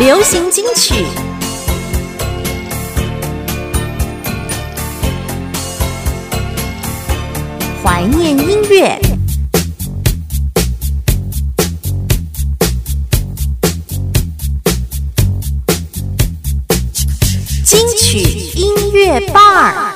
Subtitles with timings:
[0.00, 1.04] 流行金曲。
[7.84, 8.98] 怀念音乐，
[17.62, 18.20] 金曲
[18.54, 19.89] 音乐伴儿。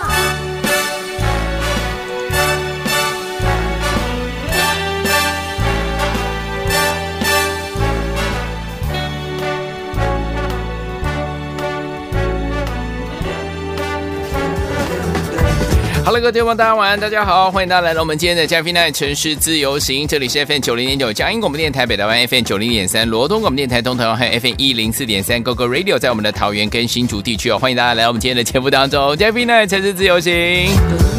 [16.20, 31.13] 各位听众大家晚安，大家好，欢迎大家来到我们今天的嘉宾奈城市自由行，这里是 FM 九零点九嘉音广播电台北台湾 FM 九零点三罗东广播电台东台还有 FM 一零四点三 g o g o Radio，在我们的桃园跟新竹地区哦，欢迎大家来到我们今天的节目当中，嘉宾奈城市自由行。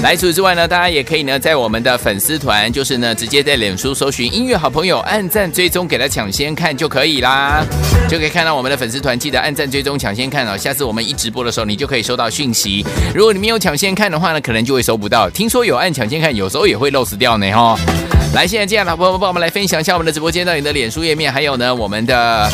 [0.00, 7.64] 来，除此之外呢，大家也可以呢，在我们的粉丝团，就是呢，直接在脸书搜寻音乐好朋友，按赞追踪，给他抢先看就可以啦，
[8.08, 10.56] 就可以看到我们的粉丝团，记得按赞追踪，抢先看哦。
[10.56, 12.86] 下次我们一直播的时候，你就可以收到讯息。
[13.12, 15.28] 如果你没有抢先看的话呢，可能就会收不到。
[15.28, 17.76] 听说有按抢先看，有时候也会漏死掉呢哈。
[18.34, 22.48] 来，现在这样的朋友们，帮我们来分享一下我们的直播间到你的脸书页面，还有呢，我们的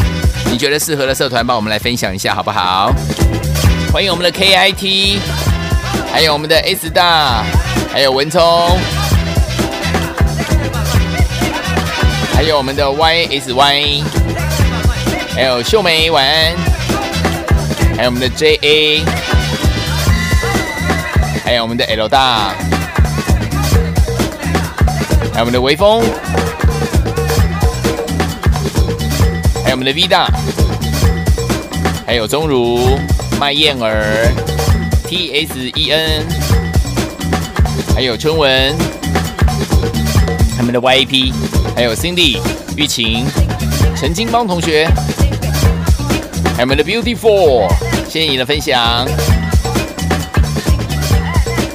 [0.50, 2.90] 你觉得适合的社团，帮我们来分享一下好不好？
[3.92, 5.53] 欢迎我们的 KIT。
[6.14, 7.42] 还有我们的 S 大，
[7.92, 8.40] 还有文聪，
[12.32, 14.04] 还有我们的 YSY，
[15.34, 16.54] 还有秀梅晚安，
[17.96, 19.02] 还有我们的 JA，
[21.44, 22.54] 还有我们的 L 大，
[25.32, 26.00] 还有我们的微风，
[29.64, 30.28] 还有我们的 V 大，
[32.06, 33.00] 还有钟如
[33.40, 34.53] 麦燕儿。
[35.14, 36.26] T S E N，
[37.94, 38.76] 还有春文，
[40.56, 41.32] 他们的 Y A P，
[41.76, 42.40] 还有 Cindy、
[42.76, 43.24] 玉琴、
[43.94, 44.88] 陈金邦同学，
[46.56, 47.68] 还有我们的 Beautiful，
[48.08, 49.06] 谢谢你的分享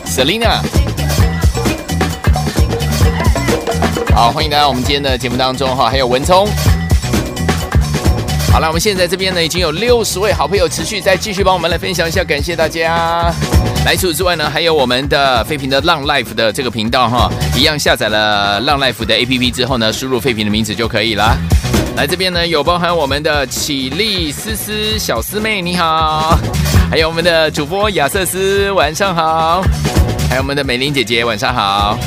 [0.05, 0.59] ，Selina，
[4.13, 6.45] 好，欢迎大家我们今天的节目当中哈，还有文聪。
[8.51, 13.31] 好了，我们现在这边呢已经有六十位好朋友持续在继续帮我们来分享一下，感谢大家。
[13.85, 21.37] 来除此之外呢，还有我们的废品的浪 life 的这个频道哈，一样下载了浪 life 的 A P P 之后呢，输入废品的名字就可以了。
[21.95, 26.37] 来这边呢有包含我们的起立思思小师妹你好，
[26.89, 29.61] 还有我们的主播亚瑟斯晚上好，
[30.29, 31.97] 还有我们的美玲姐姐晚上好，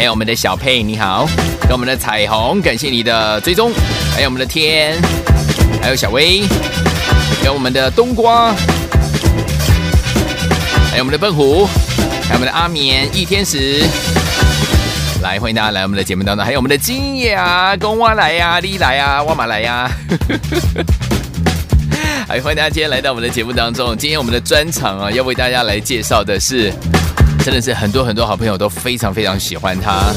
[0.00, 1.28] 还有我们的小佩你好，
[1.60, 3.70] 跟我们的彩虹感谢你的追踪。
[4.14, 4.98] 还有我们的天，
[5.82, 6.40] 还有小薇，
[7.38, 8.54] 还有我们的冬瓜，
[10.90, 11.66] 还有我们的笨虎，
[12.22, 13.84] 还有我们的阿眠一天使，
[15.22, 19.90] 来欢迎大家来我们的节目当中，还有我们的金叶啊公蛙来呀，丽来呀，哇马来呀，
[22.26, 26.72] 还 欢迎大家今天来到我们的节目当中，今天我们的专场啊，要为大家来介绍的是，
[27.42, 30.12] 真的是很多很多好朋友都非常非常喜欢他。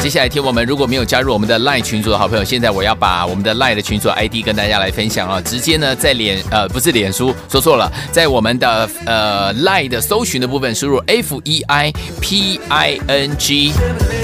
[0.00, 5.40] 接下来听我们，如果没有加入我们的 LINE 群组的好朋友，现在我要把我们的 LINE 的群组 ID 跟大家来分享啊！
[5.40, 13.72] 直接呢在脸呃不是脸书说错了，在我们的呃 LINE 的搜寻的部分输入 F E I P I N G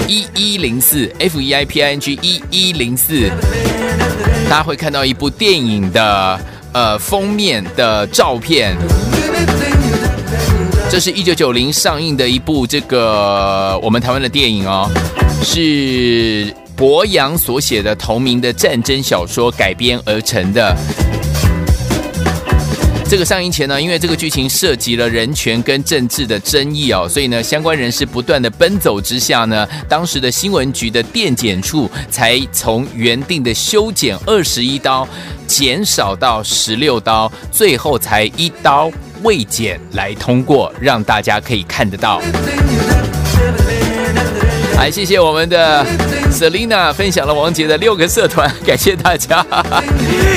[0.07, 3.29] 一一零四 F E I P I N G 一一零四，
[4.49, 6.39] 大家会看到一部电影的
[6.71, 8.77] 呃封面的照片。
[10.93, 14.87] 这是一九九零上映的一部这个我们台湾的电影哦。
[15.41, 20.77] 是博洋所写的同名的战争小说改编而成的。
[23.09, 35.07] 这个上映前呢，因为这个剧情涉及了人权跟政治的争议哦，所以呢，相关人士不断的奔走之下呢，当时的新闻局的电检处才从原定的修剪二十一刀
[35.47, 38.91] 减少到十六刀，最后才一刀
[39.23, 42.21] 未检来通过，让大家可以看得到。
[44.77, 45.85] 来，谢谢我们的
[46.31, 49.45] Selina 分享了王杰的六个社团，感谢大家。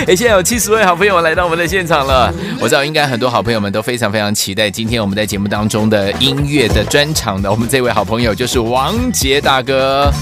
[0.07, 7.51] 哎，现在有七十位好朋友来到我们的现场了，我知道应该很多好朋友们都非常非常期待今天我们在节目当中的音乐的专场的。
[7.51, 10.13] 我们这位好朋友就是王杰大哥。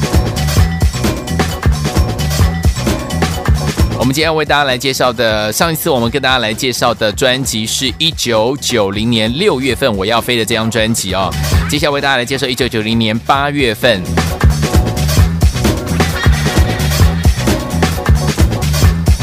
[4.05, 11.33] 我们今天要为大家来介绍的，上一次我们跟大家来介绍的专辑是一九九零年六月份我要飞的这张专辑哦。
[11.71, 14.03] 接下来为大家来介绍一九九零年八月份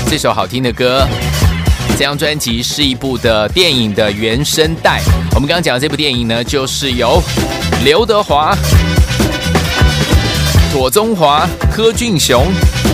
[0.09, 1.07] 这首好听的歌。
[1.95, 4.99] 这张专辑是一部的电影的原声带。
[5.35, 7.21] 我们刚刚讲的这部电影呢，就是由
[7.85, 8.57] 刘德华、
[10.73, 12.47] 左宗华、柯俊雄。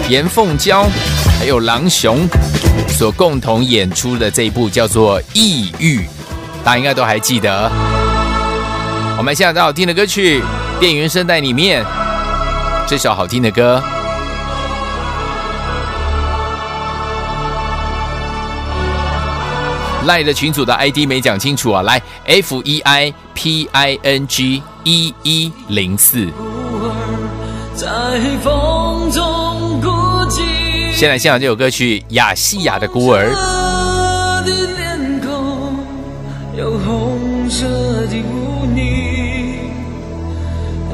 [0.09, 0.87] 严凤娇
[1.37, 2.27] 还有狼熊
[2.89, 6.01] 所共同演出的这一部叫做《异域》，
[6.63, 7.71] 大家应该都还记得。
[9.17, 10.41] 我们现在好听的歌曲
[10.79, 11.85] 《电源声带》里面
[12.87, 13.81] 这首好听的歌。
[20.05, 26.31] 赖的群组的 ID 没讲清楚啊，来 F E I P I N G 一一零四。
[30.97, 33.29] 先来欣赏这首歌曲《亚细亚的孤儿》。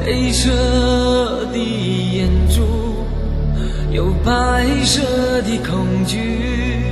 [0.04, 3.06] 黑色的眼珠，
[3.90, 5.00] 有白色
[5.40, 6.82] 的恐惧。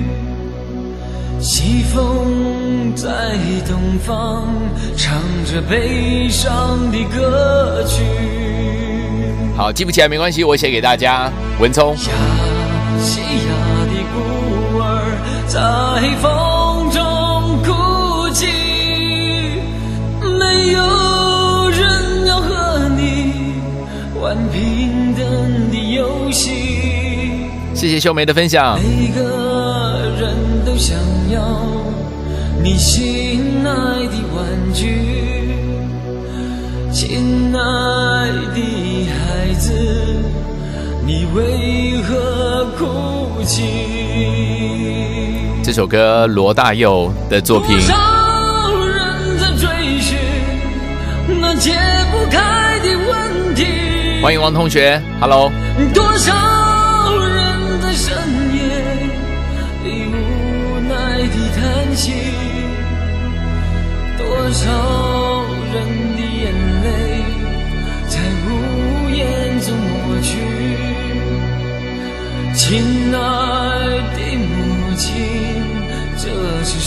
[1.39, 3.37] 西风在
[3.69, 4.49] 东方，
[4.97, 8.03] 唱着悲伤的歌曲。
[9.55, 11.31] 好，记不起来没关系，我写给大家。
[11.61, 11.95] 文聪。
[13.03, 13.51] 亚细亚
[13.91, 14.87] 的孤儿
[15.49, 15.59] 在
[16.23, 17.01] 风中
[17.65, 18.47] 哭泣，
[20.39, 20.79] 没有
[21.71, 23.01] 人要和你
[24.21, 25.25] 玩平等
[25.73, 27.51] 的游戏。
[27.75, 28.79] 谢谢秀梅的分享。
[28.81, 30.97] 每个人都想
[31.33, 31.43] 要
[32.63, 35.57] 你心爱的玩具，
[36.93, 38.31] 亲爱
[45.63, 47.79] 这首歌罗大佑的作品。
[47.81, 50.17] 多少人在追寻
[51.41, 51.73] 那解
[52.11, 53.67] 不开的问题？
[54.23, 55.51] 欢迎王同学，Hello。
[55.93, 56.33] 多少
[57.19, 58.17] 人在深
[58.55, 58.63] 夜
[59.85, 62.13] 里无奈的叹息？
[64.19, 64.67] 多少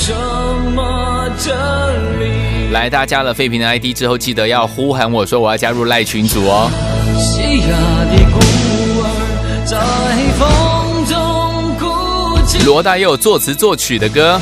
[0.06, 0.13] 什
[0.75, 1.52] 么真
[2.19, 2.72] 理？
[2.72, 6.69] 来，大家加了废品的 ID 之后，记得要呼喊我说我要加入赖群组哦。
[7.18, 7.75] 西亚
[8.12, 8.38] 的孤
[9.02, 9.07] 儿
[9.66, 9.75] 在
[10.38, 11.18] 风中
[11.80, 12.63] 哭泣。
[12.63, 14.40] 罗大佑作词作曲的歌。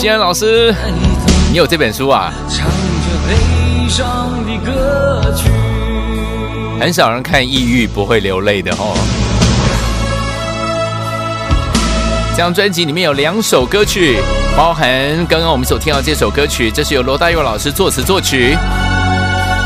[0.00, 0.74] 风西安老师，
[1.50, 2.32] 你有这本书啊？
[2.48, 2.72] 唱着
[3.28, 5.50] 悲伤的歌曲。
[6.80, 8.96] 很少人看抑郁不会流泪的哦。
[12.30, 14.16] 这张专辑里面有两首歌曲，
[14.56, 14.90] 包含
[15.26, 18.56] 刚刚我们所听到这首歌曲，这是由罗大佑老师作词作曲，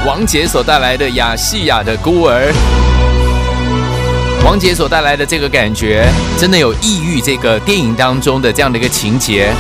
[0.05, 2.51] 王杰所带来的《亚细亚的孤儿》。
[4.45, 6.05] 王杰所带来的这个感觉，
[6.37, 9.53] 真的有抑郁这个电影当中的这样的一个情节。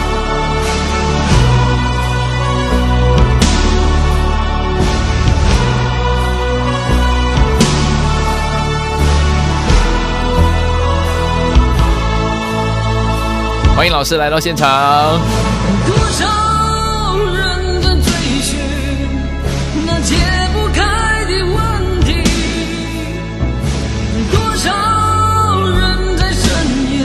[13.76, 15.20] 欢迎老师来到现场。
[15.84, 18.56] 多少人在追寻
[19.84, 20.14] 那解
[20.52, 22.14] 不开的问题？
[24.31, 24.70] 多少
[25.76, 26.46] 人在深
[26.93, 26.98] 夜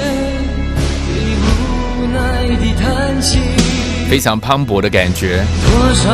[1.16, 2.18] 里无奈
[2.56, 3.40] 的叹息？
[4.08, 5.44] 非常磅礴的感觉。
[5.66, 6.08] 多少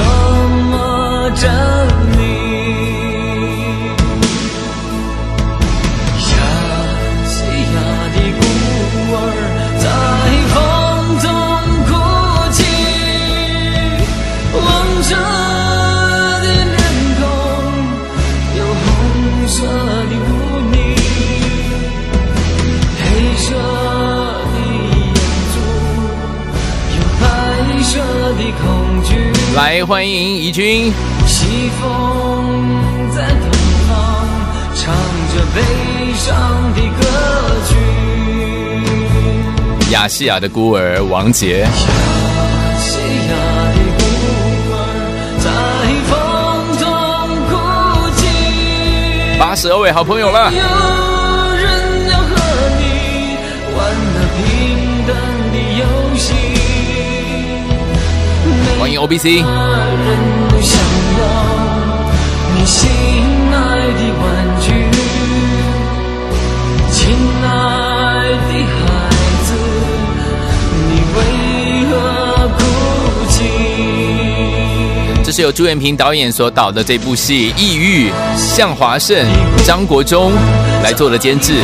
[0.00, 1.89] 是什么真
[29.62, 30.90] 来，欢迎怡君。
[31.26, 31.84] 西风
[33.14, 33.50] 在东
[33.86, 33.92] 方，
[34.74, 34.94] 唱
[35.34, 35.60] 着悲
[36.14, 36.24] 伤
[36.72, 37.02] 的歌
[37.68, 37.76] 曲。
[39.90, 41.58] 亚细亚的孤儿王杰。
[41.60, 41.68] 亚
[42.78, 42.96] 细
[43.28, 43.34] 亚
[43.76, 44.02] 的孤
[44.72, 44.74] 儿
[45.44, 45.46] 在
[46.08, 46.10] 风
[46.78, 46.82] 中
[47.50, 47.52] 哭
[48.16, 48.22] 泣。
[49.38, 50.50] 八十二位好朋友了。
[58.90, 59.44] 迎 O B C。
[75.22, 79.24] 这是由朱元平导演所导的这部戏《抑郁》，向华胜、
[79.64, 80.32] 张国忠
[80.82, 81.54] 来做的监制。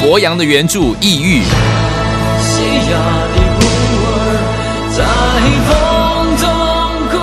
[0.00, 1.42] 博洋的原著《抑郁》。
[5.68, 6.48] 风中
[7.10, 7.18] 哭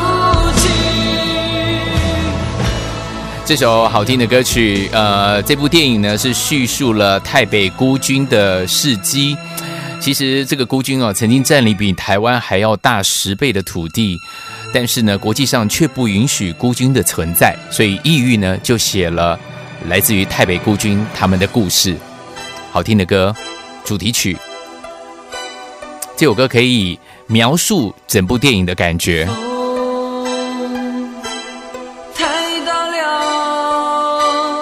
[0.58, 0.70] 泣
[3.46, 9.38] 这首好听的歌曲，呃，这部电影呢是叙述了太北孤军的事迹。
[10.00, 14.20] 其实这个孤军哦，曾经占领比台湾还要大十倍的土地，
[14.74, 19.40] 但是呢，国际上却不允许孤军的存在，所以抑郁呢就写了
[19.88, 21.96] 来自于太北孤军他们的故事。
[22.70, 23.34] 好听的歌，
[23.86, 24.38] 主题曲，
[26.18, 27.00] 这首歌可以
[27.34, 29.28] 描述整部电影的感觉。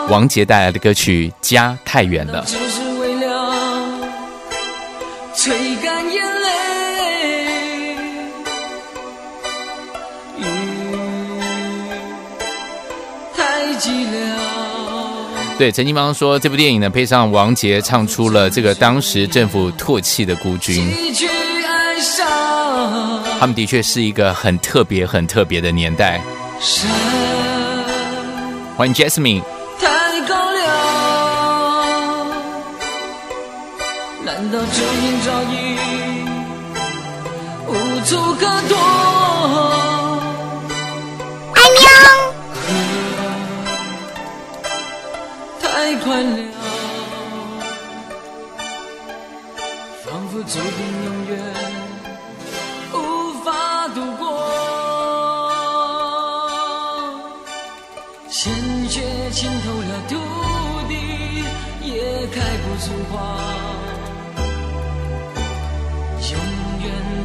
[0.08, 2.46] 王杰带来的歌曲《家太远了》。
[5.36, 7.96] 吹干眼泪，
[13.36, 14.16] 太寂寥。
[15.58, 20.90] 对，陈金芳说，这部电影呢，配上王杰唱出了这个当时政府唾弃的孤军。
[23.40, 26.22] 他们的确是一个很特别、很特别的年代。
[28.76, 29.44] 欢迎 Jasmine。
[34.24, 35.56] 难道这年早已
[37.68, 38.51] 无足可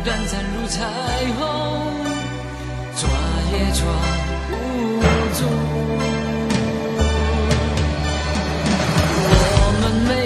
[0.06, 0.84] 短暂如彩
[1.36, 1.42] 虹，
[2.94, 3.08] 抓
[3.50, 3.84] 也抓
[4.48, 4.54] 不
[5.34, 5.42] 住。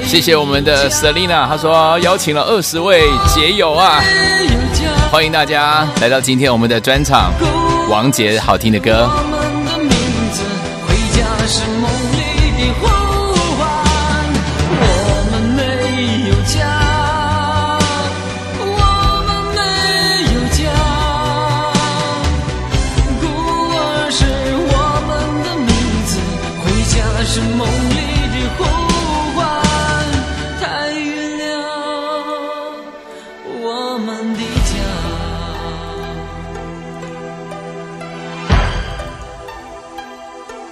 [0.04, 4.02] 谢谢我们的 Selina，她说邀请了二十位结友啊，
[5.10, 7.32] 欢迎大家来到今天我们的专场，
[7.88, 9.08] 王杰好听的歌。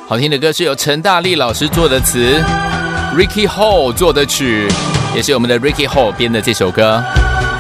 [0.09, 2.43] 好听的歌是由陈大力老师作的词
[3.15, 4.67] ，Ricky Hall 作的曲，
[5.15, 7.05] 也是我们的 Ricky Hall 编的这首歌。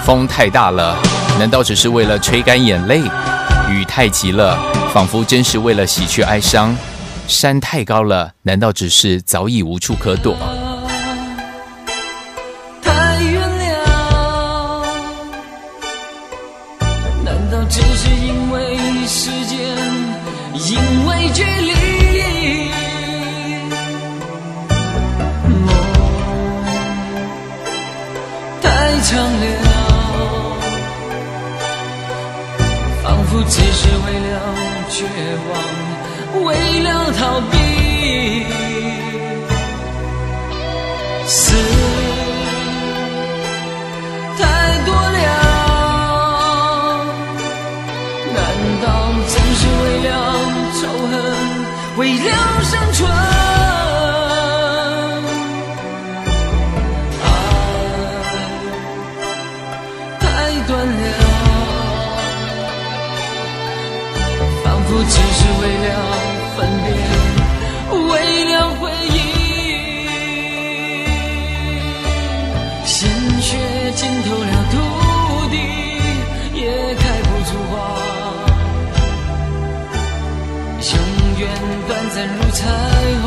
[0.02, 0.97] 风太大了，
[1.38, 3.02] 难道只是为了吹干眼泪？
[3.71, 4.59] 雨太急了，
[4.95, 6.75] 仿佛真是为了洗去哀伤。
[7.26, 10.35] 山太高了，难道只是早已无处可躲？
[35.49, 36.47] 望，为
[36.83, 37.21] 了逃
[37.51, 37.55] 避。
[41.27, 41.37] 死
[44.39, 44.41] 太
[44.87, 45.19] 多了，
[48.35, 48.37] 难
[48.83, 48.87] 道
[49.29, 50.11] 正是为了
[50.81, 50.81] 仇
[51.11, 51.13] 恨，
[51.99, 52.29] 为了
[52.63, 53.58] 生存？
[65.61, 65.88] 为了
[66.57, 66.87] 分别，
[68.11, 68.11] 为
[68.45, 69.17] 了回忆，
[72.85, 72.97] 鲜
[73.41, 73.47] 血
[73.97, 74.75] 浸透了土
[75.50, 75.55] 地，
[76.55, 76.61] 也
[76.95, 77.73] 开不出花。
[80.81, 80.95] 永
[81.41, 81.43] 远
[81.87, 82.61] 短暂如彩
[83.23, 83.27] 虹，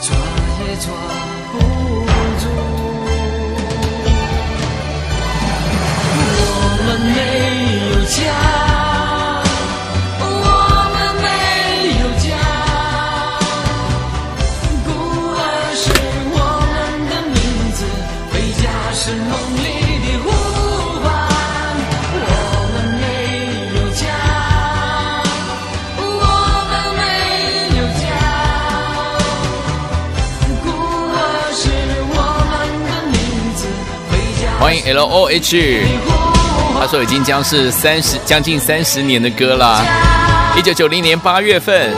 [0.00, 0.06] 抓
[0.60, 0.86] 也抓
[34.62, 35.82] 欢迎 L O H，
[36.78, 39.84] 他说已经将是三十将近三十年的歌了。
[40.56, 41.92] 一九九零年八月份。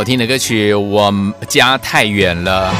[0.00, 1.12] 好听的歌曲，我
[1.46, 2.74] 家太远了，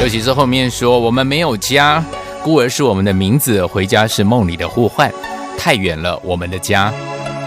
[0.00, 2.00] 尤其是后面说我们没有家，
[2.44, 5.12] 孤儿是我们的名字，回家是梦里的呼唤，
[5.58, 6.94] 太远了我们的家。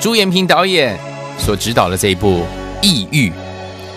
[0.01, 0.99] 朱延平导演
[1.39, 2.41] 所指导的这一部
[2.85, 3.29] 《异域》，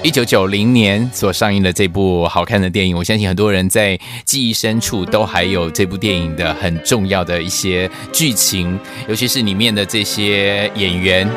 [0.00, 8.78] 一九九零年所上映的这部好看的电影，我相信很多人在记忆深处都还有这部电影的很重要的一些剧情，
[9.09, 11.28] 尤其是里面的这些演员。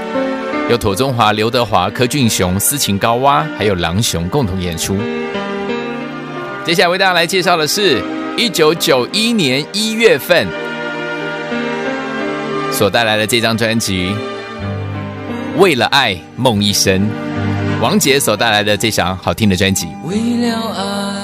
[0.70, 4.96] 有妥中华、刘德华、柯俊雄、斯琴高娃，还有郎雄共同演出。
[6.64, 8.00] 接下来为大家来介绍的是，
[8.38, 10.48] 一九九一年一月份
[12.72, 14.12] 所带来的这张专辑
[15.60, 17.02] 《为了爱梦一生》，
[17.82, 19.88] 王杰所带来的这张好听的专辑。
[20.06, 21.16] 为了爱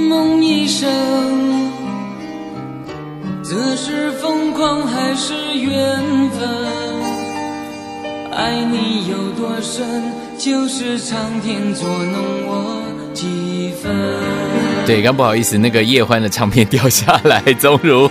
[0.00, 0.88] 梦一生，
[3.42, 6.00] 这是疯狂还是缘
[6.30, 6.97] 分？
[8.38, 9.84] 爱你有多深，
[10.38, 13.92] 就是苍天捉弄我几分。
[14.86, 18.08] 对，刚不好意思，那个叶欢的唱片掉下来，终如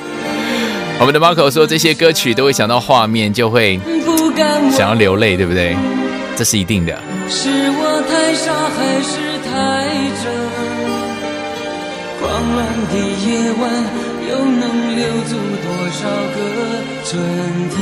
[1.00, 3.80] 我们的 Marco 说，这些歌曲都会想到画面，就会
[4.70, 5.78] 想要流泪，对不对？
[6.36, 6.94] 这是一定的。
[7.30, 9.50] 是我太傻还是太
[10.22, 10.28] 真？
[12.20, 13.64] 狂乱的夜晚，
[14.30, 14.62] 又能
[14.94, 16.04] 留住多少
[16.36, 16.38] 个
[17.06, 17.16] 春
[17.72, 17.80] 天？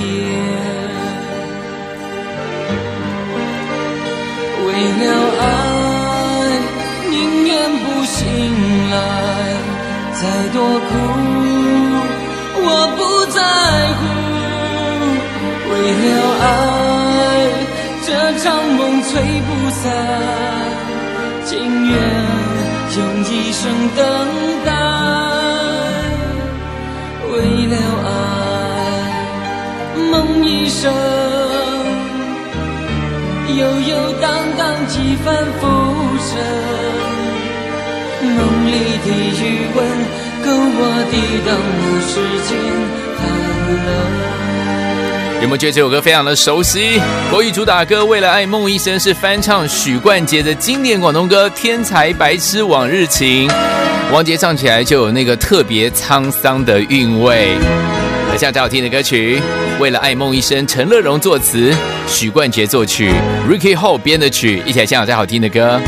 [4.76, 5.08] 为了
[5.40, 5.44] 爱，
[7.10, 7.16] 宁
[7.48, 8.28] 愿不醒
[8.92, 8.94] 来，
[10.12, 10.92] 再多苦
[12.58, 13.00] 我不
[13.32, 13.40] 在
[13.96, 14.02] 乎。
[15.72, 16.06] 为了
[16.44, 16.46] 爱，
[18.06, 18.08] 这
[18.40, 18.44] 场
[18.76, 19.12] 梦吹
[19.48, 19.84] 不散，
[21.46, 21.96] 情愿
[22.98, 23.64] 用一生
[23.96, 23.98] 等
[24.66, 24.68] 待。
[27.32, 27.34] 为
[27.72, 28.08] 了爱，
[30.12, 31.45] 梦一生。
[33.48, 35.68] 悠悠荡荡几番浮
[36.20, 36.38] 生，
[38.22, 38.72] 梦里
[39.04, 39.08] 的
[39.40, 39.42] 余
[39.76, 39.78] 温
[40.44, 40.80] 够我
[41.12, 41.14] 抵
[41.46, 42.14] 挡那世
[42.50, 42.58] 间。
[45.42, 47.00] 有没有觉得这首歌非常的熟悉？
[47.30, 53.48] 国语主打歌《为了爱梦一生》是翻唱许冠杰的经典广东歌《天才白痴往日情》，
[54.12, 57.56] 王杰唱起来就有那个特别沧桑的韵味。
[58.36, 59.41] 来，下最好听的歌曲。
[59.80, 61.74] 为了爱梦一生，陈乐融作词，
[62.06, 63.10] 许冠杰作曲
[63.50, 65.80] ，Ricky Ho 编的曲，一起来欣赏最好听的歌。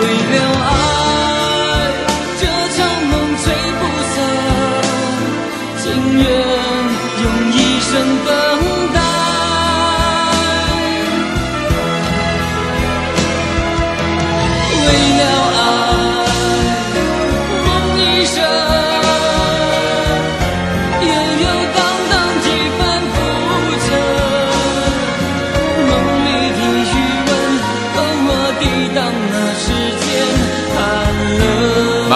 [0.00, 0.87] 为了爱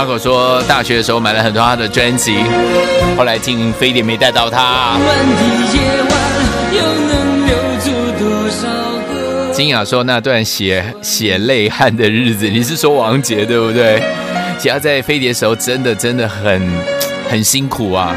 [0.02, 2.34] 开口说，大学的时候买了很多他的专辑，
[3.16, 4.96] 后来听飞碟没带到他。
[9.52, 14.02] 金雅说，那段血血泪汗的日子，你是说王杰对不对？
[14.58, 16.60] 其实他在飞碟的时候，真的真的很
[17.30, 18.12] 很辛苦啊。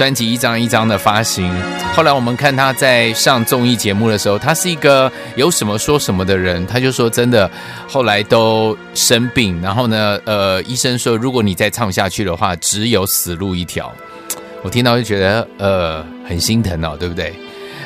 [0.00, 1.46] 专辑一张一张的发行，
[1.94, 7.50] 后来我们看他在上综艺节目的时候，他是一个有什么说什么的人，他就说真的，
[7.86, 13.94] 后来都生病，然后呢，呃，医生说如果你再唱下去的话，只有死路一条。
[14.64, 17.34] 我听到就觉得呃很心疼哦，对不对？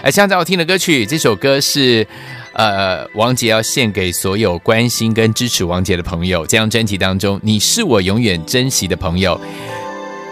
[0.04, 2.06] 哎，现在我听的歌曲，这首歌是
[2.52, 6.46] 呃王杰要献给所有关心跟支持王杰的朋友。
[6.46, 9.40] 这张专辑当中，你是我永远珍惜的朋友。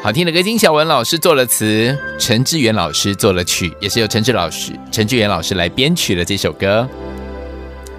[0.03, 6.89] 好听的歌，金小文老师做了词，陈志远老师做了曲，也是由陈志老师、陈志远老师来编曲的这首歌。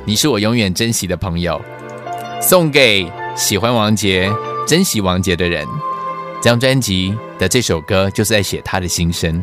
[0.03, 1.61] 你是我永远珍惜的朋友，
[2.41, 4.29] 送给喜欢王杰、
[4.67, 5.65] 珍惜王杰的人。
[6.41, 9.41] 这张专辑的这首歌就是在写他的心声。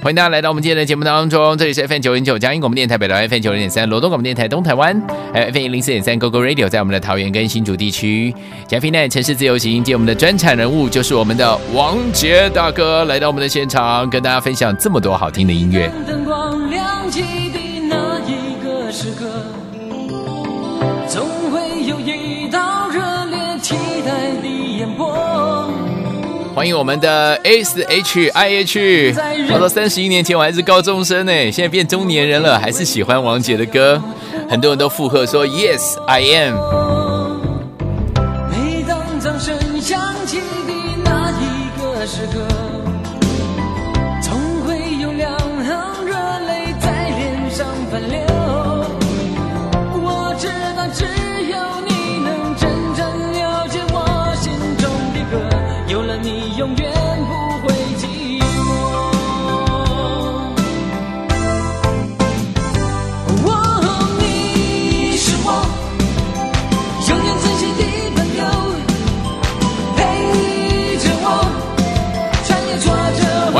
[0.00, 8.32] 欢迎大家来到我们今天的节目当中，这里是 FM 九零九嘉音广播电台北台 FM 九零点三罗东广播电台东台湾，还有 FM 一零四点三 GoGo Radio，在我们的桃园跟新竹地区。
[8.68, 15.90] 嘉宾呢，城市自由行，今天我们的专场人物就是我们的王杰大哥，来到我们的现场，跟大家分享这么多好听的音乐。
[16.06, 17.58] 灯光亮起的
[17.88, 19.26] 那一个时刻，
[21.08, 23.74] 总会有一道热烈期
[24.06, 24.46] 待的
[24.78, 25.47] 眼波。
[26.58, 29.14] 欢迎我们的 S H I H，
[29.48, 34.02] 他说三十一年前我还是高中生呢，现在变中年人了，还是喜欢王杰的歌，
[34.50, 37.07] 很多人都附和说 Yes I am。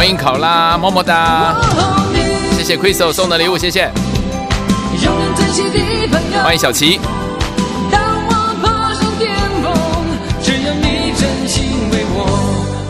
[0.09, 1.55] 欢迎考拉，么么哒，
[2.57, 3.90] 谢谢 Crystal 送的礼物，谢谢。
[6.42, 6.99] 欢迎小琪，
[7.90, 9.31] 当我爬上巅
[9.62, 9.73] 峰，
[10.42, 12.25] 只有你真心为我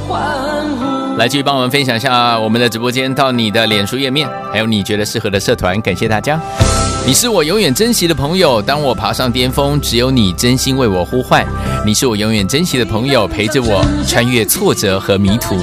[0.07, 1.17] 欢呼。
[1.17, 6.41] 来继续帮我们分享一下我们的直播间到你的脸书页面，还有你觉得适合的社团，感谢大家。
[7.05, 11.45] 你是我永远珍惜的朋友，当我爬上巅峰，只有你真心为我呼唤。
[11.85, 15.57] 你是我永远珍惜的朋友，陪着我穿越挫折和迷途。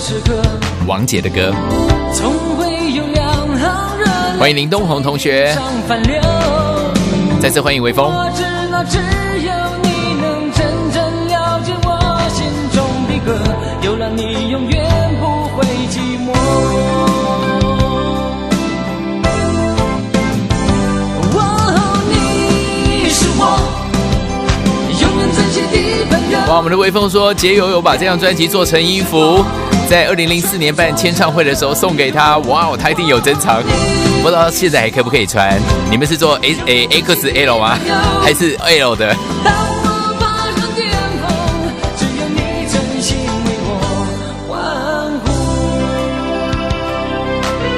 [0.00, 0.40] 时刻，
[0.86, 1.52] 王杰的歌，
[2.14, 5.54] 总会有两行热泪欢迎林东红同学，
[6.06, 6.22] 流。
[7.38, 8.06] 再次欢迎微风。
[8.06, 13.38] 我知道只有你能真正了解我心中的歌，
[13.82, 16.32] 有了你永远不会寂寞。
[21.34, 23.42] 哦，你是我
[24.98, 25.62] 永远最亲
[26.00, 26.38] 的朋友。
[26.48, 29.44] 哇，我们的微风说，杰友有把这张专辑做成衣服，
[29.90, 32.38] 在二零零四年办签唱会的时候送给他。
[32.38, 33.60] 哇哦，他一定有珍藏，
[34.22, 35.60] 不知道现在还可不可以穿？
[35.90, 37.76] 你们是做 A A X L 吗？
[38.22, 39.12] 还是 L 的？
[39.42, 41.28] 我爬上巅峰，
[41.96, 43.74] 只有你真心为我
[44.46, 45.28] 欢呼。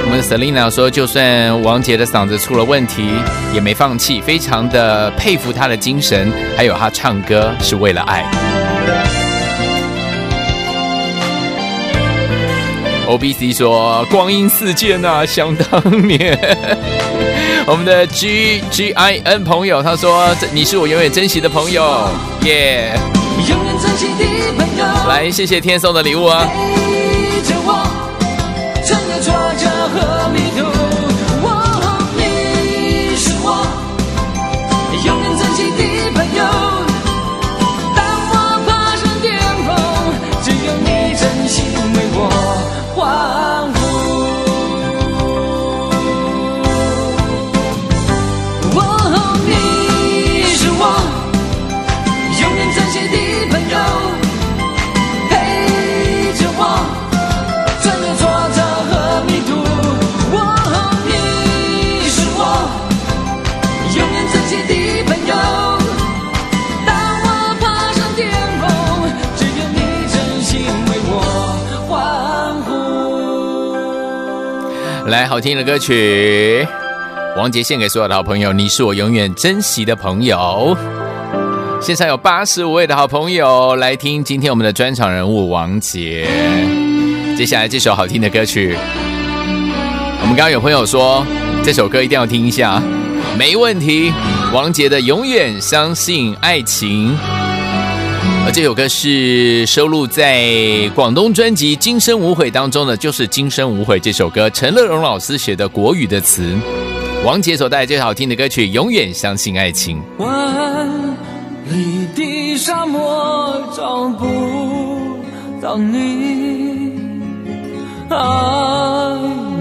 [0.05, 3.09] 我们的 Selina 说，就算王杰的嗓子出了问题，
[3.55, 8.23] 也没放弃，非常的佩服他的精神，还有他唱歌是为了爱。
[13.13, 16.39] O B C 说：“光阴似箭啊，想当年。
[17.69, 22.09] ”我们的 G G I N 朋友他说：“这你是我永远珍惜的朋友，
[22.45, 22.99] 耶、
[23.51, 24.25] 永远珍惜的
[24.57, 24.85] 朋友。
[25.11, 26.49] 来，谢谢天送的礼物啊！
[26.49, 27.85] 陪着我，
[28.83, 30.82] 穿越挫折和迷途。
[75.13, 76.67] 来，好听的歌曲，
[77.37, 80.75] 王杰献给所有的好朋友，你是我永远珍惜的朋友。
[81.83, 86.27] 现场有八十五位的好朋友来听今天我们的专场人物王杰。
[87.37, 88.75] 接下来这首好听的歌曲，
[90.23, 91.23] 我们刚刚有朋友说
[91.63, 92.83] 这首歌一定要听一下，
[93.39, 94.11] 没问题。
[94.51, 97.15] 王杰的《永远相信爱情》，
[98.45, 106.53] 而这首歌是收录在广东专辑《今生无悔》当中的，就是《今生无悔》这首歌，陈乐融老师写的国语的词，
[107.25, 110.03] 王杰所带来最好听的歌曲《永远相信爱情》。
[110.25, 110.89] 万
[111.71, 115.21] 里的沙漠找不
[115.63, 116.91] 到你，
[118.09, 118.17] 爱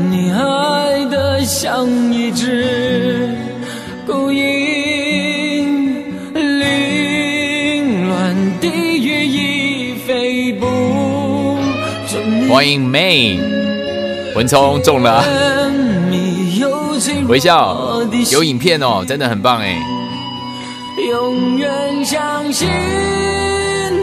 [0.10, 3.30] 你爱的像一只
[4.08, 4.71] 孤鹰，
[12.62, 13.40] 欢迎 May
[14.36, 15.26] 文聪中了，
[17.28, 19.76] 微笑有影片哦，真的很棒哎。
[21.10, 22.70] 永远相信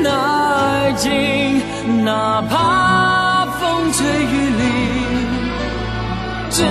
[0.04, 1.62] 爱情，
[2.04, 4.66] 哪怕风吹雨淋，
[6.50, 6.64] 只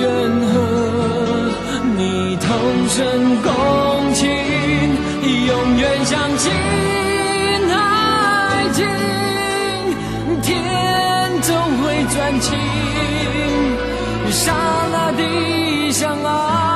[0.00, 0.08] 愿
[0.48, 2.48] 和你同
[2.88, 4.26] 生共情。
[5.46, 6.50] 永远相信
[12.18, 12.58] 会转晴。
[14.30, 14.52] 刹
[14.92, 16.67] 那的相爱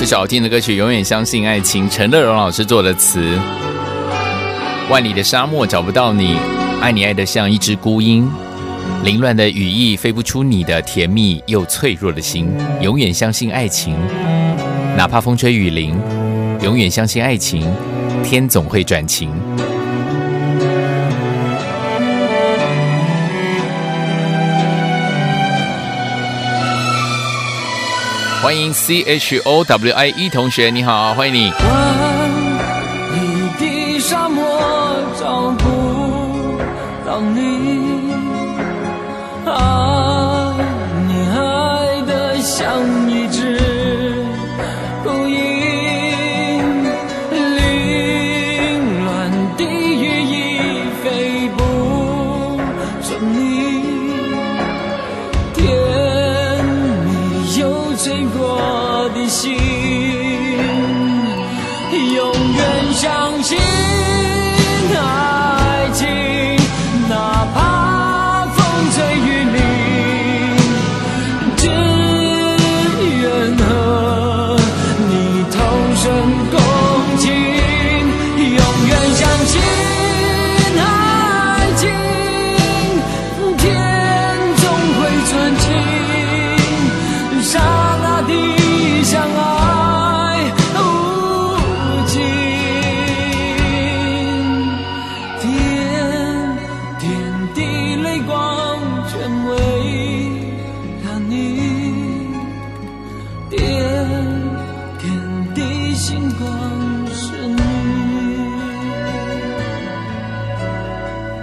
[0.00, 3.38] 这首好听的歌曲《永远相信爱情》，陈乐融老师做的词。
[4.88, 6.38] 万里的沙漠找不到你，
[6.80, 8.26] 爱你爱的像一只孤鹰，
[9.04, 12.50] 凌乱的羽翼飞不出你的甜蜜又脆弱的心。
[12.80, 13.94] 永远相信爱情，
[14.96, 15.94] 哪怕风吹雨淋，
[16.62, 17.70] 永远相信爱情，
[18.24, 19.30] 天总会转晴。
[28.42, 31.52] 欢迎 C H O W I E 同学，你好，欢迎你。
[59.30, 59.79] 心，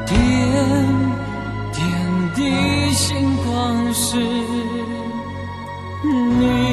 [0.08, 0.17] 点
[1.74, 1.86] 点
[2.36, 4.17] 的星光是
[6.04, 6.67] 你。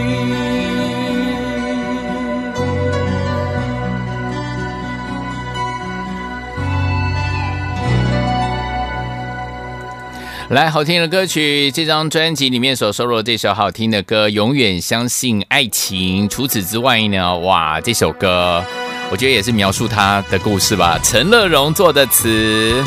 [10.50, 16.28] 来，好听的歌曲，这张专辑里面所收录的这首好听的歌《永远相信爱情》。
[16.28, 18.62] 除此之外呢，哇，这首歌
[19.10, 20.96] 我觉得也是描述他的故事吧。
[21.02, 22.84] 陈乐融做的词，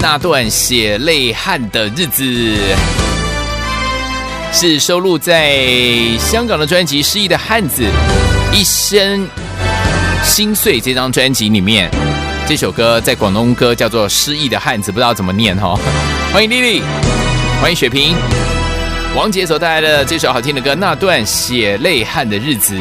[0.00, 2.56] 那段血泪汗的日子，
[4.52, 5.64] 是收录在
[6.18, 7.84] 香港的专辑《失忆的汉子
[8.52, 9.28] 一生
[10.24, 11.88] 心碎》这张专辑里面。
[12.46, 15.78] 这首歌在广东歌叫做《失忆的汉子》，不知道怎么念哈、
[16.32, 16.82] 欢迎丽丽，
[17.60, 18.16] 欢迎雪萍，
[19.14, 22.74] 王杰所带来的这首好听的歌《那段血泪汗的日子》。